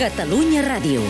Catalunya 0.00 0.62
Ràdio. 0.64 1.02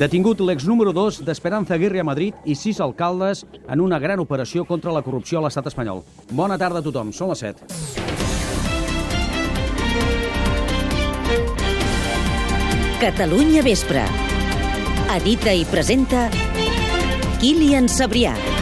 Detingut 0.00 0.40
l'ex 0.40 0.64
número 0.64 0.94
2 0.96 1.20
d'Esperanza 1.26 1.74
Aguirre 1.76 2.00
a 2.00 2.04
Madrid 2.08 2.32
i 2.48 2.54
sis 2.56 2.80
alcaldes 2.80 3.42
en 3.68 3.82
una 3.84 3.98
gran 4.00 4.16
operació 4.22 4.64
contra 4.64 4.94
la 4.96 5.02
corrupció 5.04 5.42
a 5.42 5.44
l'estat 5.44 5.68
espanyol. 5.68 6.00
Bona 6.32 6.56
tarda 6.56 6.80
a 6.80 6.86
tothom, 6.86 7.12
són 7.12 7.28
les 7.34 7.44
7. 7.44 7.60
Catalunya 13.04 13.60
Vespre. 13.68 14.06
Edita 15.18 15.52
i 15.52 15.68
presenta 15.68 16.30
Kilian 17.44 17.92
Sabrià. 17.92 18.59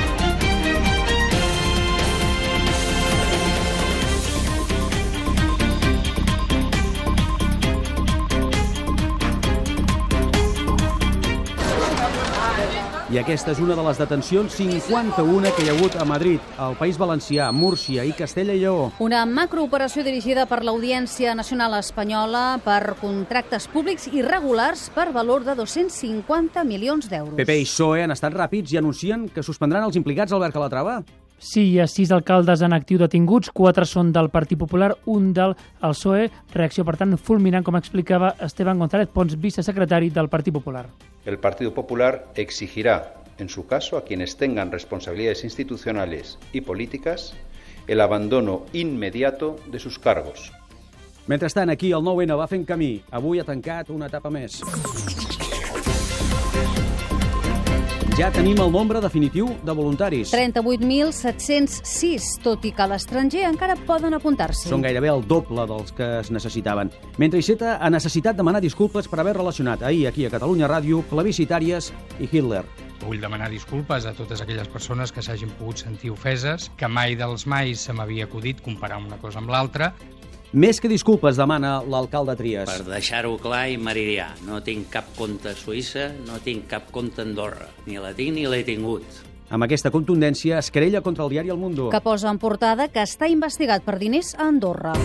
I 13.09 13.17
aquesta 13.17 13.55
és 13.55 13.61
una 13.65 13.73
de 13.73 13.81
les 13.87 13.97
detencions 13.97 14.53
51 14.59 15.49
que 15.57 15.63
hi 15.65 15.71
ha 15.71 15.75
hagut 15.79 15.95
a 15.97 16.05
Madrid, 16.05 16.43
al 16.61 16.75
País 16.77 16.99
Valencià, 17.01 17.47
Múrcia 17.57 18.03
i 18.05 18.11
Castella 18.13 18.53
i 18.53 18.61
Lleó. 18.61 18.91
Una 19.01 19.23
macrooperació 19.25 20.05
dirigida 20.05 20.45
per 20.51 20.59
l'Audiència 20.61 21.33
Nacional 21.33 21.79
Espanyola 21.79 22.59
per 22.67 22.99
contractes 23.01 23.65
públics 23.73 24.11
irregulars 24.13 24.91
per 24.93 25.07
valor 25.17 25.47
de 25.47 25.55
250 25.57 26.67
milions 26.69 27.09
d'euros. 27.09 27.39
PP 27.41 27.57
i 27.63 27.65
PSOE 27.65 28.05
han 28.05 28.13
estat 28.13 28.37
ràpids 28.37 28.77
i 28.77 28.83
anuncien 28.83 29.25
que 29.33 29.47
suspendran 29.47 29.89
els 29.89 29.97
implicats 29.97 30.37
Albert 30.37 30.61
Calatrava. 30.61 30.99
Sí, 31.39 31.63
hi 31.71 31.79
ha 31.79 31.87
sis 31.87 32.11
alcaldes 32.11 32.65
en 32.67 32.75
actiu 32.75 32.99
detinguts, 32.99 33.53
quatre 33.55 33.87
són 33.87 34.09
del 34.11 34.27
Partit 34.35 34.59
Popular, 34.59 34.89
un 35.07 35.31
del 35.33 35.55
el 35.55 35.95
PSOE, 35.95 36.25
reacció, 36.51 36.83
per 36.85 36.97
tant, 36.99 37.15
fulminant, 37.15 37.63
com 37.63 37.79
explicava 37.79 38.33
Esteban 38.43 38.83
González 38.83 39.13
Pons, 39.15 39.37
vicesecretari 39.39 40.11
del 40.11 40.29
Partit 40.29 40.55
Popular. 40.55 40.89
El 41.25 41.39
Partido 41.39 41.73
Popular 41.73 42.27
exigirá, 42.35 43.23
en 43.39 43.49
su 43.49 43.69
caso, 43.69 43.97
a 43.97 44.05
quienes 44.05 44.37
tengan 44.37 44.73
responsabilidades 44.73 45.45
institucionales 45.45 46.41
y 46.53 46.61
políticas, 46.61 47.35
el 47.87 48.01
abandono 48.01 48.65
inmediato 48.73 49.57
de 49.71 49.79
sus 49.79 50.01
cargos. 50.01 50.53
Mentrestant, 51.29 51.71
aquí 51.71 51.93
el 51.93 52.03
9-N 52.03 52.35
va 52.35 52.49
fent 52.49 52.67
camí. 52.67 52.97
Avui 53.13 53.39
ha 53.39 53.47
tancat 53.47 53.93
una 53.95 54.09
etapa 54.11 54.33
més. 54.33 54.59
Ja 58.19 58.33
tenim 58.35 58.59
el 58.59 58.73
nombre 58.75 58.99
definitiu 58.99 59.53
de 59.63 59.75
voluntaris. 59.79 60.33
38.706, 60.35 62.25
tot 62.43 62.65
i 62.67 62.73
que 62.75 62.83
a 62.83 62.89
l'estranger 62.91 63.45
encara 63.47 63.77
poden 63.87 64.17
apuntar-s'hi. 64.17 64.67
Són 64.73 64.83
gairebé 64.83 65.13
el 65.13 65.23
doble 65.31 65.63
dels 65.71 65.95
que 65.95 66.09
es 66.17 66.33
necessitaven. 66.35 66.91
Mentre 67.23 67.39
Iceta 67.39 67.77
ha 67.79 67.93
necessitat 67.95 68.35
demanar 68.35 68.59
disculpes 68.65 69.07
per 69.07 69.21
haver 69.23 69.37
relacionat 69.39 69.87
ahir 69.87 70.09
aquí 70.11 70.27
a 70.27 70.33
Catalunya 70.35 70.67
Ràdio 70.67 71.05
plebiscitàries 71.07 71.93
i 72.19 72.27
Hitler. 72.27 72.65
Vull 73.05 73.23
demanar 73.23 73.53
disculpes 73.55 74.03
a 74.11 74.17
totes 74.19 74.43
aquelles 74.43 74.67
persones 74.67 75.15
que 75.15 75.23
s'hagin 75.23 75.55
pogut 75.55 75.79
sentir 75.87 76.11
ofeses, 76.11 76.73
que 76.75 76.91
mai 76.91 77.15
dels 77.15 77.47
mai 77.47 77.79
se 77.79 77.95
m'havia 77.95 78.27
acudit 78.27 78.67
comparar 78.67 78.99
una 78.99 79.23
cosa 79.23 79.39
amb 79.39 79.55
l'altra, 79.55 79.95
Més 80.57 80.79
que 80.81 80.89
disculpes 80.89 81.37
demana 81.37 81.83
l'alcalde 81.85 82.33
Trias. 82.39 82.71
Per 82.71 82.87
deixar-ho 82.87 83.35
clar 83.43 83.67
i 83.69 83.77
meridià, 83.77 84.31
no 84.47 84.63
tinc 84.65 84.89
cap 84.95 85.11
compte 85.19 85.53
a 85.53 85.59
Suïssa, 85.59 86.07
no 86.25 86.39
tinc 86.41 86.65
cap 86.71 86.89
compte 86.95 87.21
a 87.21 87.27
Andorra. 87.29 87.69
Ni 87.85 88.01
la 88.01 88.15
tinc 88.17 88.33
ni 88.39 88.47
l'he 88.49 88.63
tingut. 88.65 89.05
Amb 89.53 89.69
aquesta 89.69 89.93
contundència 89.93 90.57
es 90.63 90.73
querella 90.73 91.05
contra 91.05 91.25
el 91.25 91.37
diari 91.37 91.53
El 91.53 91.61
Mundo. 91.61 91.91
que 91.91 92.01
posa 92.01 92.31
en 92.31 92.39
portada 92.39 92.89
que 92.89 93.05
està 93.05 93.29
investigat 93.29 93.85
per 93.85 93.99
diners 93.99 94.35
a 94.39 94.49
Andorra. 94.49 94.97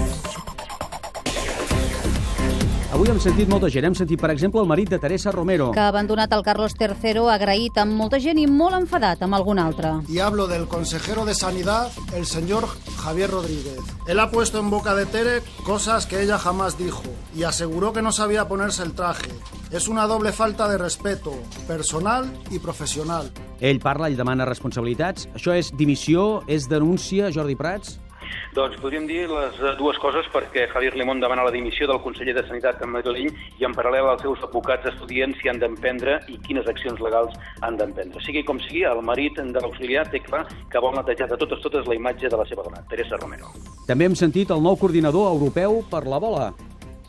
Avui 3.04 3.12
hem 3.12 3.20
sentit 3.20 3.50
molta 3.52 3.68
gent. 3.68 3.84
Hem 3.84 3.96
sentit, 4.00 4.16
per 4.22 4.30
exemple, 4.32 4.62
el 4.62 4.68
marit 4.70 4.88
de 4.88 4.98
Teresa 4.98 5.30
Romero. 5.34 5.72
que 5.74 5.80
ha 5.82 5.90
abandonat 5.90 6.32
el 6.32 6.42
Carlos 6.42 6.72
III 6.80 7.26
agraït 7.34 7.78
amb 7.82 7.98
molta 8.00 8.18
gent 8.18 8.38
i 8.40 8.46
molt 8.48 8.78
enfadat 8.78 9.22
amb 9.22 9.36
algun 9.36 9.60
altre. 9.60 9.90
Y 10.08 10.20
hablo 10.20 10.48
del 10.48 10.70
consejero 10.70 11.26
de 11.26 11.36
Sanidad, 11.36 11.92
el 12.16 12.26
señor 12.26 12.66
Javier 13.04 13.30
Rodríguez. 13.30 13.82
Él 14.08 14.22
ha 14.22 14.32
puesto 14.32 14.62
en 14.62 14.70
boca 14.70 14.96
de 14.96 15.06
Tere 15.06 15.42
cosas 15.66 16.06
que 16.06 16.22
ella 16.22 16.38
jamás 16.38 16.78
dijo 16.78 17.04
y 17.36 17.44
aseguró 17.44 17.92
que 17.92 18.02
no 18.02 18.14
sabía 18.14 18.48
ponerse 18.48 18.84
el 18.84 18.94
traje. 18.94 19.32
Es 19.70 19.90
una 19.90 20.08
doble 20.08 20.32
falta 20.32 20.70
de 20.70 20.78
respeto, 20.78 21.34
personal 21.68 22.32
y 22.52 22.60
profesional. 22.60 23.34
Ell 23.60 23.80
parla, 23.80 24.08
ell 24.08 24.16
demana 24.16 24.46
responsabilitats. 24.46 25.28
Això 25.36 25.52
és 25.52 25.74
dimissió, 25.76 26.44
és 26.48 26.70
denúncia, 26.70 27.34
Jordi 27.36 27.58
Prats? 27.60 28.00
Doncs 28.54 28.76
podríem 28.78 29.08
dir 29.10 29.24
les 29.32 29.56
eh, 29.66 29.72
dues 29.80 29.98
coses 29.98 30.28
perquè 30.30 30.68
Javier 30.70 30.94
Limón 30.94 31.18
demana 31.24 31.46
la 31.48 31.54
dimissió 31.54 31.88
del 31.90 31.98
conseller 32.04 32.36
de 32.38 32.44
Sanitat 32.46 32.84
en 32.86 32.92
Madrid 32.94 33.34
i 33.58 33.66
en 33.66 33.74
paral·lel 33.74 34.12
els 34.12 34.22
seus 34.22 34.44
advocats 34.46 34.92
estudien 34.92 35.34
si 35.40 35.50
han 35.50 35.58
d'emprendre 35.64 36.20
i 36.30 36.38
quines 36.46 36.70
accions 36.70 37.02
legals 37.02 37.34
han 37.66 37.80
d'emprendre. 37.82 38.22
Sigui 38.22 38.46
com 38.46 38.62
sigui, 38.62 38.86
el 38.86 39.02
marit 39.02 39.42
de 39.42 39.58
l'auxiliar 39.58 40.06
té 40.14 40.22
clar 40.22 40.46
que 40.70 40.86
vol 40.86 40.94
netejar 41.00 41.32
de 41.34 41.40
totes 41.42 41.66
totes 41.66 41.90
la 41.90 41.98
imatge 41.98 42.30
de 42.30 42.38
la 42.38 42.46
seva 42.46 42.68
dona, 42.68 42.86
Teresa 42.94 43.18
Romero. 43.18 43.50
També 43.90 44.06
hem 44.06 44.18
sentit 44.22 44.54
el 44.54 44.62
nou 44.62 44.78
coordinador 44.78 45.32
europeu 45.34 45.82
per 45.90 46.06
la 46.06 46.22
bola. 46.22 46.52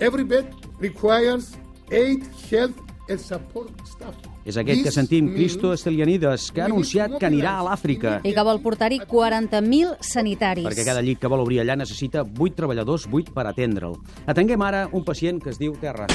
Every 0.00 0.24
bed 0.24 0.48
requires 0.80 1.58
eight 1.92 2.24
health 2.48 2.80
and 3.10 3.20
support 3.20 3.68
staff. 3.84 4.33
És 4.44 4.58
aquest 4.60 4.82
que 4.84 4.92
sentim, 4.92 5.30
Cristo 5.32 5.72
Estelianides, 5.72 6.50
que 6.52 6.60
ha 6.60 6.66
anunciat 6.68 7.16
que 7.16 7.28
anirà 7.30 7.54
a 7.58 7.64
l'Àfrica. 7.64 8.18
I 8.28 8.34
que 8.36 8.44
vol 8.44 8.60
portar-hi 8.60 9.00
40.000 9.08 9.96
sanitaris. 10.04 10.68
Perquè 10.68 10.84
cada 10.84 11.00
llit 11.00 11.22
que 11.22 11.30
vol 11.32 11.46
obrir 11.46 11.62
allà 11.62 11.78
necessita 11.80 12.26
8 12.28 12.58
treballadors, 12.58 13.08
8 13.10 13.32
per 13.32 13.46
atendre'l. 13.48 13.96
Atenguem 14.28 14.66
ara 14.66 14.84
un 14.92 15.04
pacient 15.04 15.40
que 15.40 15.54
es 15.54 15.60
diu 15.60 15.72
Terra. 15.80 16.08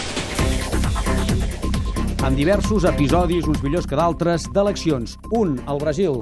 Amb 2.19 2.35
diversos 2.37 2.85
episodis, 2.85 3.47
uns 3.49 3.63
millors 3.65 3.89
que 3.89 3.97
d'altres, 3.97 4.45
d'eleccions. 4.53 5.17
Un, 5.33 5.57
al 5.65 5.81
Brasil. 5.81 6.21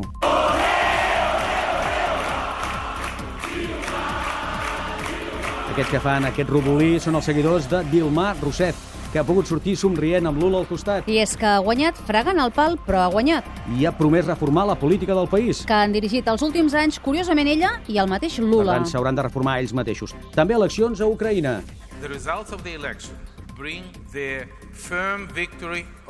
Aquests 5.77 5.93
que 5.93 5.99
fan 6.01 6.25
aquest 6.25 6.49
rodolí 6.49 6.95
són 6.97 7.19
els 7.19 7.27
seguidors 7.29 7.67
de 7.69 7.83
Dilma 7.91 8.31
Rousseff, 8.39 8.79
que 9.13 9.19
ha 9.21 9.23
pogut 9.27 9.45
sortir 9.45 9.75
somrient 9.77 10.25
amb 10.25 10.41
Lula 10.41 10.63
al 10.63 10.65
costat 10.65 11.05
I 11.05 11.19
és 11.21 11.35
que 11.37 11.45
ha 11.45 11.59
guanyat 11.61 12.01
fregant 12.07 12.41
el 12.41 12.49
pal, 12.55 12.79
però 12.87 13.03
ha 13.03 13.11
guanyat. 13.13 13.45
i 13.77 13.85
ha 13.85 13.93
promès 13.93 14.25
reformar 14.25 14.65
la 14.65 14.73
política 14.73 15.13
del 15.13 15.29
país. 15.29 15.61
Que 15.69 15.77
han 15.77 15.93
dirigit 15.93 16.25
els 16.33 16.41
últims 16.41 16.73
anys, 16.73 16.97
curiosament, 16.97 17.53
ella 17.53 17.75
i 17.85 18.01
el 18.01 18.09
mateix 18.09 18.41
Per 18.41 18.49
Lula. 18.49 18.73
tant, 18.73 18.89
s'hauran 18.89 19.13
de 19.13 19.29
reformar 19.29 19.59
ells 19.59 19.71
mateixos. 19.71 20.15
També 20.33 20.55
eleccions 20.55 20.99
a 20.99 21.05
Ucraïna. 21.05 21.61
The 22.01 22.07
results 22.07 22.51
of 22.51 22.63
the 22.63 22.73
election 22.73 23.13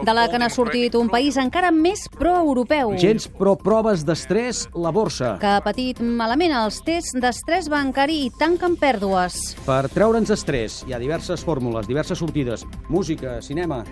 De 0.03 0.13
la 0.13 0.25
que 0.30 0.40
n'ha 0.40 0.50
sortit 0.52 0.96
un 1.00 1.08
país 1.09 1.38
encara 1.40 1.72
més 1.72 2.03
pro-europeu. 2.12 2.94
Gens 3.00 3.30
pro 3.40 3.56
proves 3.59 4.03
d'estrès, 4.08 4.66
la 4.75 4.91
borsa. 4.91 5.38
que 5.40 5.47
ha 5.47 5.62
patit 5.63 6.02
malament 6.02 6.53
els 6.53 6.81
tests 6.86 7.16
d'estrès 7.16 7.69
bancari 7.72 8.25
i 8.25 8.30
tanquen 8.40 8.75
pèrdues. 8.78 9.56
Per 9.66 9.88
treure'ns 9.96 10.30
estrès 10.36 10.84
hi 10.88 10.94
ha 10.94 11.00
diverses 11.00 11.44
fórmules, 11.44 11.88
diverses 11.88 12.19
sortides. 12.19 12.68
Música, 12.90 13.41
cinema... 13.41 13.84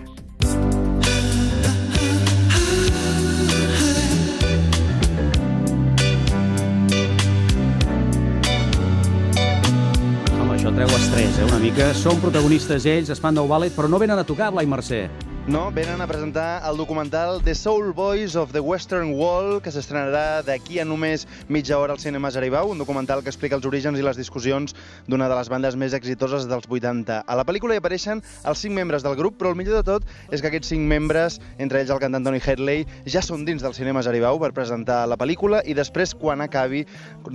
això 10.66 10.74
treu 10.74 10.96
estrès, 10.98 11.36
eh, 11.38 11.44
una 11.46 11.58
mica. 11.62 11.92
Són 11.94 12.18
protagonistes 12.18 12.86
ells, 12.90 13.10
nou 13.30 13.46
ballet, 13.46 13.72
però 13.72 13.88
no 13.88 13.98
venen 13.98 14.18
a 14.18 14.24
tocar 14.24 14.50
Blai 14.50 14.66
Mercè. 14.66 15.08
No, 15.46 15.70
venen 15.70 16.00
a 16.00 16.08
presentar 16.08 16.68
el 16.68 16.76
documental 16.76 17.40
The 17.44 17.54
Soul 17.54 17.92
Boys 17.92 18.34
of 18.34 18.50
the 18.50 18.58
Western 18.58 19.12
Wall, 19.14 19.62
que 19.62 19.70
s'estrenarà 19.70 20.42
d'aquí 20.42 20.80
a 20.80 20.84
només 20.84 21.28
mitja 21.48 21.78
hora 21.78 21.92
al 21.92 22.00
Cinema 22.00 22.32
Aribau, 22.34 22.72
un 22.72 22.78
documental 22.78 23.22
que 23.22 23.30
explica 23.30 23.54
els 23.54 23.64
orígens 23.64 23.96
i 23.96 24.02
les 24.02 24.16
discussions 24.16 24.74
d'una 25.06 25.28
de 25.28 25.36
les 25.36 25.48
bandes 25.48 25.76
més 25.76 25.94
exitoses 25.94 26.48
dels 26.48 26.66
80. 26.66 27.22
A 27.22 27.36
la 27.36 27.44
pel·lícula 27.44 27.74
hi 27.74 27.78
apareixen 27.78 28.24
els 28.42 28.58
cinc 28.58 28.74
membres 28.74 29.04
del 29.04 29.14
grup, 29.14 29.38
però 29.38 29.50
el 29.50 29.56
millor 29.56 29.76
de 29.76 29.84
tot 29.86 30.02
és 30.32 30.42
que 30.42 30.48
aquests 30.48 30.74
cinc 30.74 30.82
membres, 30.82 31.38
entre 31.58 31.78
ells 31.78 31.94
el 31.94 32.02
cantant 32.02 32.26
Tony 32.26 32.42
Hedley, 32.42 32.88
ja 33.06 33.22
són 33.22 33.46
dins 33.46 33.62
del 33.62 33.74
Cinema 33.78 34.02
Aribau 34.02 34.40
per 34.42 34.50
presentar 34.50 35.06
la 35.06 35.16
pel·lícula 35.16 35.62
i 35.64 35.78
després, 35.78 36.16
quan 36.18 36.42
acabi, 36.42 36.88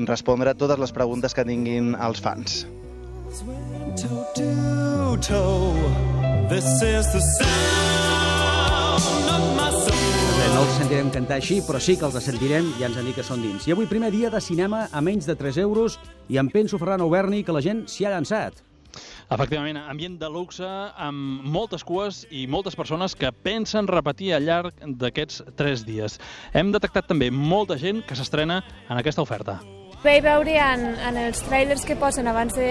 respondre 0.03 0.51
totes 0.51 0.83
les 0.83 0.91
preguntes 0.91 1.33
que 1.33 1.47
tinguin 1.47 1.95
els 1.95 2.19
fans. 2.19 2.65
Bé, 10.35 10.47
no 10.51 10.63
els 10.65 10.73
sentirem 10.75 11.11
cantar 11.15 11.37
així, 11.39 11.61
però 11.63 11.79
sí 11.79 11.95
que 11.95 12.09
els 12.09 12.17
sentirem 12.25 12.67
i 12.75 12.83
ens 12.83 12.99
han 12.99 13.07
dit 13.07 13.15
que 13.15 13.23
són 13.23 13.39
dins. 13.39 13.69
I 13.69 13.71
avui 13.71 13.87
primer 13.87 14.11
dia 14.11 14.27
de 14.33 14.41
cinema 14.43 14.89
a 14.91 14.99
menys 14.99 15.29
de 15.31 15.37
3 15.39 15.61
euros 15.63 15.95
i 16.27 16.41
em 16.43 16.51
penso, 16.51 16.75
Ferran 16.81 16.99
Auberni, 17.07 17.39
que 17.47 17.55
la 17.55 17.63
gent 17.63 17.85
s'hi 17.87 18.03
ha 18.03 18.11
llançat. 18.11 18.59
Efectivament, 19.31 19.79
ambient 19.79 20.19
de 20.19 20.27
luxe 20.27 20.67
amb 20.67 21.47
moltes 21.47 21.87
cues 21.87 22.25
i 22.35 22.47
moltes 22.51 22.75
persones 22.75 23.15
que 23.15 23.31
pensen 23.31 23.87
repetir 23.87 24.33
al 24.35 24.43
llarg 24.43 24.75
d'aquests 24.83 25.45
tres 25.55 25.87
dies. 25.87 26.19
Hem 26.51 26.75
detectat 26.75 27.07
també 27.07 27.31
molta 27.31 27.79
gent 27.79 28.03
que 28.03 28.19
s'estrena 28.19 28.59
en 28.89 28.99
aquesta 28.99 29.23
oferta. 29.23 29.61
Vaig 30.01 30.23
veure 30.25 30.53
en, 30.57 30.87
en 30.97 31.17
els 31.27 31.43
trailers 31.45 31.83
que 31.85 31.93
posen 31.93 32.25
abans 32.25 32.55
de, 32.57 32.69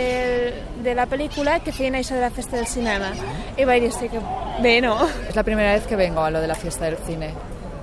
de 0.83 0.95
la 0.99 1.05
pel·lícula 1.07 1.61
que 1.63 1.71
feien 1.71 1.95
això 1.95 2.17
de 2.17 2.25
la 2.25 2.31
festa 2.35 2.57
del 2.59 2.67
cinema. 2.67 3.13
I 3.55 3.67
vaig 3.69 3.85
dir, 3.85 3.93
sí 3.95 4.09
que 4.11 4.19
bé, 4.65 4.81
¿no? 4.83 4.97
Es 5.29 5.37
la 5.39 5.45
primera 5.47 5.77
vez 5.77 5.87
que 5.87 5.95
vengo 5.95 6.25
a 6.25 6.31
lo 6.35 6.41
de 6.41 6.49
la 6.51 6.57
fiesta 6.57 6.87
del 6.87 6.97
cine. 7.07 7.31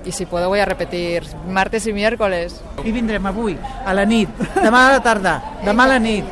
Y 0.03 0.11
si 0.11 0.25
puedo 0.25 0.49
voy 0.49 0.59
a 0.59 0.65
repetir 0.65 1.23
martes 1.47 1.87
y 1.87 1.93
miércoles. 1.93 2.61
I 2.83 2.91
vindrem 2.91 3.25
avui, 3.25 3.55
a 3.85 3.93
la 3.95 4.03
nit, 4.05 4.29
demà 4.55 4.85
a 4.89 4.97
la 4.97 5.01
tarda, 5.03 5.37
demà 5.63 5.87
a 5.87 5.93
la 5.95 5.99
nit. 5.99 6.27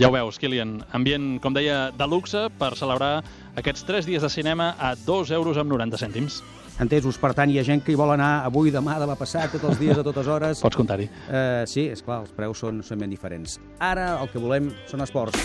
Ja 0.00 0.08
ho 0.08 0.12
veus, 0.14 0.38
Kilian. 0.40 0.78
Ambient, 0.96 1.38
com 1.44 1.52
deia, 1.52 1.90
de 1.92 2.08
luxe 2.08 2.46
per 2.56 2.72
celebrar 2.78 3.18
aquests 3.58 3.84
3 3.84 4.08
dies 4.08 4.24
de 4.24 4.32
cinema 4.32 4.74
a 4.78 4.94
2 4.96 5.32
euros 5.36 5.60
amb 5.60 5.72
90 5.76 6.00
cèntims. 6.00 6.40
Entesos, 6.78 7.16
per 7.18 7.32
tant, 7.34 7.50
hi 7.50 7.58
ha 7.58 7.64
gent 7.66 7.80
que 7.82 7.90
hi 7.90 7.96
vol 7.98 8.12
anar 8.14 8.44
avui, 8.46 8.70
demà, 8.70 9.00
demà 9.02 9.16
passat, 9.18 9.50
tots 9.50 9.66
els 9.66 9.80
dies, 9.80 9.98
a 9.98 10.04
totes 10.06 10.28
hores. 10.30 10.60
Pots 10.62 10.78
comptar-hi. 10.78 11.08
Uh, 11.26 11.64
sí, 11.66 11.88
és 11.90 12.04
clar, 12.06 12.20
els 12.22 12.34
preus 12.36 12.62
són, 12.62 12.84
són 12.86 13.02
ben 13.02 13.10
diferents. 13.10 13.58
Ara 13.82 14.12
el 14.22 14.30
que 14.30 14.38
volem 14.38 14.70
són 14.86 15.02
esports. 15.02 15.42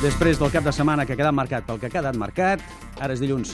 Després 0.00 0.40
del 0.40 0.48
cap 0.48 0.64
de 0.64 0.72
setmana 0.72 1.04
que 1.04 1.12
ha 1.12 1.20
quedat 1.20 1.36
marcat 1.36 1.68
pel 1.68 1.76
que 1.76 1.90
ha 1.90 1.92
quedat 1.92 2.16
marcat, 2.16 2.64
ara 3.04 3.12
és 3.12 3.20
dilluns. 3.20 3.52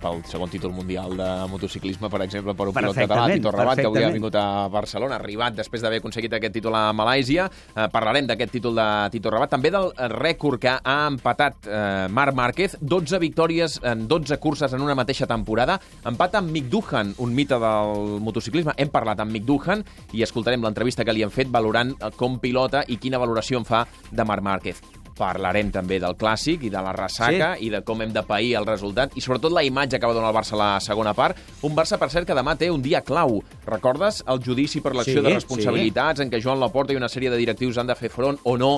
Pel 0.00 0.22
segon 0.28 0.50
títol 0.52 0.72
mundial 0.76 1.16
de 1.18 1.28
motociclisme, 1.50 2.10
per 2.12 2.22
exemple, 2.24 2.54
per 2.56 2.68
un 2.70 2.76
pilot 2.76 2.98
català, 2.98 3.26
Tito 3.32 3.52
Rabat, 3.54 3.80
que 3.80 3.88
avui 3.88 4.04
ha 4.04 4.10
vingut 4.14 4.36
a 4.38 4.66
Barcelona, 4.72 5.18
arribat 5.20 5.56
després 5.58 5.84
d'haver 5.84 6.00
aconseguit 6.02 6.36
aquest 6.36 6.56
títol 6.58 6.76
a 6.78 6.90
Malàisia. 6.96 7.48
Eh, 7.74 7.86
parlarem 7.92 8.28
d'aquest 8.28 8.52
títol 8.58 8.76
de 8.78 8.88
Tito 9.14 9.32
Rabat, 9.32 9.52
també 9.52 9.72
del 9.74 9.90
rècord 10.16 10.60
que 10.62 10.74
ha 10.76 10.98
empatat 11.10 11.68
eh, 11.68 11.80
Marc 12.12 12.36
Márquez, 12.36 12.76
12 12.80 13.20
victòries 13.22 13.80
en 13.84 14.06
12 14.08 14.38
curses 14.42 14.76
en 14.76 14.84
una 14.84 14.98
mateixa 14.98 15.28
temporada. 15.30 15.78
Empat 16.06 16.38
amb 16.40 16.52
Mick 16.52 16.70
Duhan, 16.72 17.14
un 17.22 17.34
mite 17.34 17.58
del 17.62 18.20
motociclisme. 18.20 18.76
Hem 18.76 18.92
parlat 18.92 19.24
amb 19.24 19.32
Mick 19.32 19.48
Duhan 19.48 19.84
i 20.12 20.26
escoltarem 20.26 20.62
l'entrevista 20.62 21.04
que 21.04 21.16
li 21.16 21.24
han 21.26 21.34
fet 21.34 21.50
valorant 21.52 21.96
eh, 21.96 22.12
com 22.16 22.40
pilota 22.42 22.84
i 22.88 23.00
quina 23.00 23.22
valoració 23.22 23.62
en 23.62 23.68
fa 23.68 23.86
de 24.10 24.24
Marc 24.24 24.44
Márquez. 24.44 25.05
Parlarem 25.16 25.70
també 25.72 25.96
del 26.02 26.16
clàssic 26.18 26.66
i 26.66 26.70
de 26.72 26.82
la 26.84 26.92
ressaca 26.92 27.54
sí. 27.56 27.66
i 27.66 27.70
de 27.72 27.80
com 27.86 28.02
hem 28.04 28.12
de 28.12 28.22
pair 28.26 28.54
el 28.60 28.66
resultat 28.68 29.16
i 29.16 29.24
sobretot 29.24 29.54
la 29.54 29.64
imatge 29.64 30.00
que 30.00 30.06
va 30.08 30.16
donar 30.16 30.28
el 30.32 30.36
Barça 30.36 30.52
a 30.58 30.60
la 30.60 30.70
segona 30.84 31.14
part. 31.16 31.38
Un 31.64 31.72
Barça, 31.76 31.96
per 31.96 32.10
cert, 32.12 32.26
que 32.28 32.36
demà 32.36 32.56
té 32.60 32.68
un 32.70 32.82
dia 32.84 33.00
clau. 33.00 33.40
Recordes 33.66 34.22
el 34.28 34.42
judici 34.44 34.82
per 34.84 34.94
l'acció 34.94 35.20
Sí, 35.20 35.24
de 35.24 35.32
responsabilitats 35.34 36.20
en 36.20 36.30
què 36.32 36.42
Joan 36.42 36.60
Laporta 36.60 36.92
i 36.92 37.00
una 37.00 37.08
sèrie 37.08 37.32
de 37.32 37.40
directius 37.40 37.78
han 37.80 37.88
de 37.88 37.96
fer 37.96 38.12
front 38.12 38.38
o 38.44 38.56
no 38.60 38.74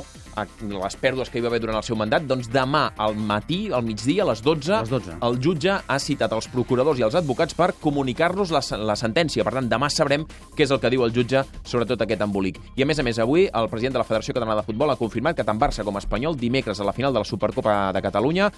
les 0.61 0.97
pèrdues 1.01 1.31
que 1.31 1.41
hi 1.41 1.45
va 1.45 1.51
haver 1.53 1.61
durant 1.63 1.79
el 1.79 1.87
seu 1.87 1.97
mandat? 1.99 2.27
Doncs 2.29 2.51
demà, 2.53 2.89
al 2.97 3.17
matí, 3.17 3.69
al 3.73 3.85
migdia, 3.87 4.25
a 4.25 4.29
les 4.31 4.43
12, 4.45 4.73
les 4.75 4.93
12. 4.93 5.17
el 5.29 5.39
jutge 5.43 5.79
ha 5.81 5.99
citat 6.03 6.33
els 6.37 6.51
procuradors 6.53 7.01
i 7.01 7.07
els 7.07 7.17
advocats 7.19 7.57
per 7.59 7.73
comunicar-los 7.81 8.53
la, 8.55 8.63
la 8.85 8.97
sentència. 8.99 9.47
Per 9.47 9.55
tant, 9.57 9.71
demà 9.71 9.91
sabrem 9.93 10.27
què 10.57 10.67
és 10.67 10.75
el 10.75 10.83
que 10.83 10.93
diu 10.93 11.05
el 11.07 11.15
jutge 11.15 11.45
sobre 11.63 11.89
tot 11.89 12.05
aquest 12.05 12.23
embolic. 12.27 12.61
I 12.77 12.85
a 12.85 12.89
més 12.89 12.99
a 12.99 13.07
més, 13.07 13.19
avui 13.23 13.49
el 13.49 13.71
president 13.73 13.99
de 13.99 14.03
la 14.03 14.07
Federació 14.09 14.37
Catalana 14.37 14.61
de 14.61 14.67
Futbol 14.67 14.93
ha 14.93 14.99
confirmat 15.01 15.39
que 15.39 15.47
tant 15.47 15.61
Barça 15.61 15.87
com 15.87 15.99
Espanyol 16.01 16.39
dimecres 16.39 16.81
a 16.81 16.87
la 16.87 16.95
final 16.97 17.15
de 17.15 17.23
la 17.23 17.29
Supercopa 17.29 17.79
de 17.95 18.03
Catalunya 18.05 18.51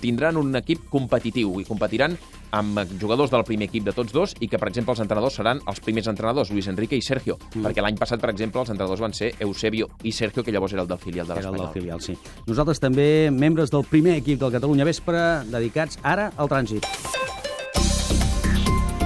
tindran 0.00 0.36
un 0.40 0.54
equip 0.58 0.88
competitiu 0.92 1.60
i 1.60 1.68
competiran 1.68 2.16
amb 2.50 2.82
jugadors 3.00 3.32
del 3.32 3.44
primer 3.44 3.68
equip 3.70 3.86
de 3.86 3.94
tots 3.96 4.12
dos 4.14 4.34
i 4.40 4.48
que, 4.48 4.58
per 4.58 4.68
exemple, 4.70 4.94
els 4.94 5.02
entrenadors 5.04 5.38
seran 5.40 5.60
els 5.66 5.80
primers 5.80 6.10
entrenadors, 6.12 6.50
Luis 6.50 6.68
Enrique 6.70 6.96
i 6.98 7.02
Sergio, 7.02 7.38
mm. 7.38 7.64
perquè 7.66 7.84
l'any 7.84 7.98
passat, 7.98 8.20
per 8.22 8.30
exemple, 8.34 8.62
els 8.62 8.72
entrenadors 8.74 9.02
van 9.02 9.16
ser 9.16 9.32
Eusebio 9.40 9.88
i 10.04 10.12
Sergio, 10.12 10.44
que 10.44 10.54
llavors 10.54 10.76
era 10.76 10.82
el 10.82 10.88
del 10.88 11.02
filial 11.02 11.26
de 11.26 11.38
Era 11.38 11.48
el 11.48 11.56
del 11.56 11.66
l'Espanyol. 11.66 12.00
filial, 12.00 12.02
sí. 12.02 12.16
Nosaltres 12.46 12.80
també, 12.80 13.30
membres 13.30 13.72
del 13.72 13.84
primer 13.88 14.16
equip 14.22 14.40
del 14.40 14.52
Catalunya 14.52 14.86
Vespre, 14.88 15.24
dedicats 15.50 15.98
ara 16.02 16.30
al 16.36 16.52
trànsit. 16.52 16.86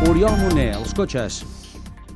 Oriol 0.09 0.37
Moner, 0.41 0.71
els 0.79 0.95
cotxes. 0.97 1.43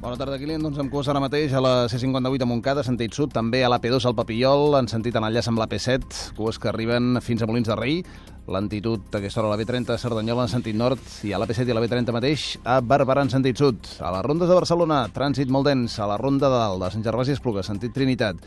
Bona 0.04 0.18
tarda, 0.20 0.36
Kilian. 0.36 0.60
Doncs 0.60 0.76
amb 0.82 0.92
cos 0.92 1.08
ara 1.08 1.20
mateix 1.20 1.54
a 1.56 1.60
la 1.64 1.72
C58 1.88 2.44
a 2.44 2.48
Montcada, 2.48 2.82
sentit 2.84 3.16
sud, 3.16 3.30
també 3.32 3.62
a 3.64 3.70
l'AP2 3.72 4.04
al 4.04 4.16
Papillol, 4.18 4.76
en 4.76 4.88
sentit 4.90 5.16
en 5.16 5.24
enllaç 5.24 5.48
amb 5.48 5.62
l'AP7, 5.62 6.34
cues 6.36 6.58
que 6.60 6.68
arriben 6.68 7.22
fins 7.24 7.40
a 7.40 7.48
Molins 7.48 7.70
de 7.70 7.76
Rei, 7.78 8.02
l'antitud 8.46 9.08
a 9.12 9.18
aquesta 9.18 9.40
hora 9.40 9.52
a 9.52 9.56
la 9.56 9.60
B30 9.60 9.94
a 9.94 9.98
Cerdanyola 9.98 10.44
en 10.44 10.52
sentit 10.52 10.76
nord 10.76 11.00
i 11.24 11.32
a 11.32 11.40
l'AP7 11.40 11.68
i 11.68 11.72
a 11.72 11.76
la 11.78 11.82
B30 11.84 12.14
mateix 12.14 12.46
a 12.64 12.80
Barberà 12.84 13.24
en 13.24 13.32
sentit 13.32 13.58
sud. 13.58 13.80
A 14.00 14.12
les 14.14 14.24
rondes 14.26 14.50
de 14.50 14.58
Barcelona, 14.58 15.04
trànsit 15.14 15.50
molt 15.50 15.68
dens, 15.70 15.98
a 15.98 16.08
la 16.10 16.18
ronda 16.20 16.50
de 16.52 16.60
dalt 16.60 16.84
de 16.84 16.90
Sant 16.92 17.04
Gervasi 17.06 17.34
Espluga, 17.36 17.64
sentit 17.64 17.94
Trinitat. 17.94 18.40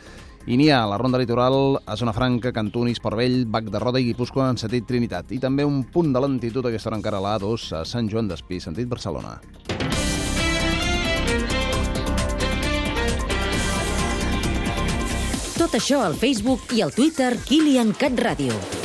I 0.47 0.55
n'hi 0.55 0.69
ha 0.71 0.83
a 0.85 0.87
la 0.87 0.97
ronda 1.01 1.19
litoral 1.19 1.75
a 1.83 1.97
Zona 1.99 2.13
Franca, 2.15 2.53
Cantunis, 2.55 3.01
Portvell, 3.03 3.41
Bac 3.51 3.67
de 3.73 3.81
Roda 3.83 3.99
i 3.99 4.07
Guipúscoa 4.07 4.47
en 4.53 4.61
sentit 4.61 4.87
Trinitat. 4.87 5.33
I 5.35 5.41
també 5.43 5.65
un 5.67 5.81
punt 5.91 6.13
de 6.13 6.23
lentitud 6.23 6.63
a 6.63 6.71
aquesta 6.71 6.91
hora 6.91 7.01
encara 7.01 7.19
a 7.19 7.25
la 7.25 7.35
A2 7.35 7.67
a 7.81 7.83
Sant 7.83 8.07
Joan 8.07 8.31
d'Espí, 8.31 8.61
sentit 8.63 8.87
Barcelona. 8.87 9.35
Tot 15.57 15.73
això 15.75 15.99
al 16.05 16.15
Facebook 16.15 16.71
i 16.77 16.85
al 16.85 16.95
Twitter 16.95 17.33
Kilian 17.43 17.91
Cat 17.97 18.15
Ràdio. 18.15 18.76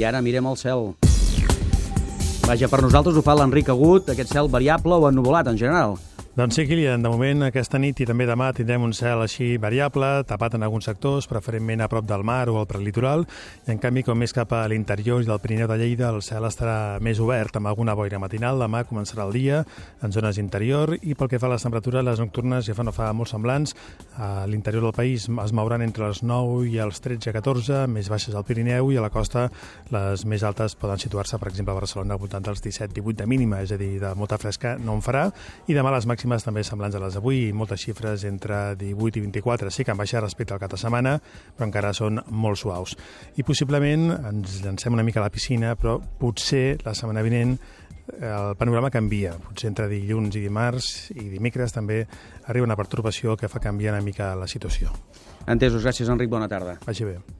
I 0.00 0.04
ara 0.08 0.22
mirem 0.24 0.46
el 0.48 0.54
cel. 0.56 0.94
Vaja, 2.46 2.68
per 2.72 2.78
nosaltres 2.80 3.18
ho 3.20 3.22
fa 3.26 3.34
l'Enric 3.36 3.68
Agut, 3.68 4.08
aquest 4.08 4.32
cel 4.32 4.48
variable 4.48 4.96
o 4.96 5.04
ennuvolat 5.10 5.50
en 5.52 5.60
general. 5.60 5.98
Doncs 6.30 6.54
sí, 6.54 6.62
Kilian, 6.62 7.02
de 7.02 7.10
moment 7.10 7.42
aquesta 7.42 7.74
nit 7.82 7.98
i 7.98 8.04
també 8.06 8.22
demà 8.22 8.52
tindrem 8.54 8.84
un 8.86 8.92
cel 8.94 9.18
així 9.18 9.56
variable, 9.58 10.06
tapat 10.30 10.54
en 10.54 10.62
alguns 10.62 10.86
sectors, 10.86 11.26
preferentment 11.26 11.80
a 11.82 11.88
prop 11.90 12.04
del 12.06 12.22
mar 12.22 12.44
o 12.52 12.60
al 12.60 12.68
prelitoral, 12.70 13.24
i 13.66 13.72
en 13.74 13.80
canvi, 13.82 14.04
com 14.06 14.14
més 14.14 14.30
cap 14.30 14.52
a 14.54 14.60
l'interior 14.70 15.24
i 15.24 15.26
del 15.26 15.40
Pirineu 15.42 15.66
de 15.66 15.78
Lleida, 15.80 16.12
el 16.14 16.22
cel 16.22 16.46
estarà 16.46 17.00
més 17.02 17.18
obert, 17.18 17.58
amb 17.58 17.66
alguna 17.66 17.96
boira 17.98 18.20
matinal. 18.22 18.62
Demà 18.62 18.84
començarà 18.86 19.26
el 19.26 19.34
dia 19.34 19.64
en 20.06 20.14
zones 20.14 20.38
interior 20.38 20.92
i 21.02 21.16
pel 21.18 21.32
que 21.32 21.40
fa 21.42 21.48
a 21.48 21.50
les 21.56 21.66
temperatures, 21.66 22.06
les 22.06 22.22
nocturnes 22.22 22.62
ja 22.70 22.78
fa 22.78 22.86
no 22.86 22.94
fa 22.94 23.10
molt 23.10 23.32
semblants. 23.34 23.74
A 24.22 24.46
l'interior 24.46 24.86
del 24.86 24.94
país 24.94 25.26
es 25.26 25.52
mouran 25.52 25.82
entre 25.82 26.06
les 26.06 26.22
9 26.22 26.62
i 26.70 26.78
els 26.78 27.02
13-14, 27.02 27.88
més 27.90 28.06
baixes 28.06 28.38
al 28.38 28.46
Pirineu 28.46 28.92
i 28.94 29.00
a 29.02 29.04
la 29.08 29.10
costa 29.10 29.48
les 29.90 30.22
més 30.30 30.46
altes 30.46 30.78
poden 30.78 31.02
situar-se, 31.02 31.42
per 31.42 31.50
exemple, 31.50 31.74
a 31.74 31.80
Barcelona 31.82 32.14
al 32.14 32.22
voltant 32.22 32.46
dels 32.46 32.62
17-18 32.62 33.18
de 33.24 33.30
mínima, 33.34 33.64
és 33.66 33.74
a 33.74 33.82
dir, 33.82 33.96
de 33.98 34.14
molta 34.14 34.38
fresca 34.38 34.78
no 34.78 34.94
en 34.94 35.02
farà, 35.02 35.26
i 35.66 35.74
demà 35.74 35.90
les 35.90 36.06
màximes 36.06 36.19
també 36.20 36.62
semblants 36.66 36.96
a 36.96 37.00
les 37.00 37.14
d'avui, 37.16 37.46
i 37.48 37.54
moltes 37.56 37.80
xifres 37.80 38.24
entre 38.28 38.76
18 38.76 39.18
i 39.18 39.22
24, 39.24 39.70
sí 39.72 39.84
que 39.84 39.94
han 39.94 40.00
baixat 40.00 40.24
respecte 40.24 40.54
al 40.54 40.60
cap 40.60 40.72
de 40.74 40.78
setmana, 40.80 41.16
però 41.56 41.68
encara 41.68 41.92
són 41.96 42.20
molt 42.28 42.60
suaus. 42.60 42.96
I 43.40 43.46
possiblement 43.46 44.10
ens 44.12 44.60
llancem 44.64 44.92
una 44.92 45.06
mica 45.06 45.22
a 45.22 45.26
la 45.26 45.32
piscina, 45.32 45.74
però 45.80 45.98
potser 46.00 46.80
la 46.84 46.94
setmana 46.94 47.24
vinent 47.24 47.56
eh, 47.56 48.28
el 48.28 48.56
panorama 48.60 48.90
canvia. 48.90 49.36
Potser 49.40 49.70
entre 49.70 49.88
dilluns 49.88 50.36
i 50.36 50.44
dimarts 50.44 51.10
i 51.16 51.28
dimecres 51.32 51.72
també 51.72 52.02
arriba 52.46 52.68
una 52.68 52.78
pertorbació 52.78 53.36
que 53.36 53.48
fa 53.48 53.62
canviar 53.62 53.96
una 53.96 54.04
mica 54.04 54.34
la 54.36 54.50
situació. 54.50 54.92
Entesos, 55.46 55.84
gràcies, 55.84 56.10
Enric, 56.10 56.30
bona 56.30 56.48
tarda. 56.48 56.80
Vagi 56.86 57.08
bé. 57.08 57.20